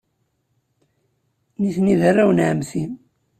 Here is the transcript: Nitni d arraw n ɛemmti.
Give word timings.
Nitni 1.61 1.95
d 1.99 2.01
arraw 2.09 2.29
n 2.33 2.39
ɛemmti. 2.47 2.83